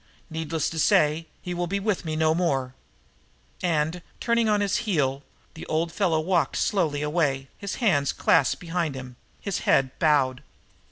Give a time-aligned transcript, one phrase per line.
[0.31, 2.73] Needless to say, he will be with me no more."
[3.61, 5.21] And, turning on his heel,
[5.53, 10.41] the old fellow walked slowly away, his hands clasped behind him, his head bowed.